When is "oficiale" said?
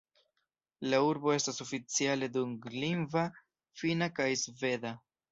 1.65-2.29